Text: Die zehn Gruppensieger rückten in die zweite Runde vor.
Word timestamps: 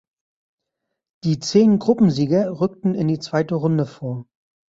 Die 1.23 1.37
zehn 1.37 1.77
Gruppensieger 1.77 2.59
rückten 2.59 2.95
in 2.95 3.07
die 3.07 3.19
zweite 3.19 3.53
Runde 3.53 3.85
vor. 3.85 4.25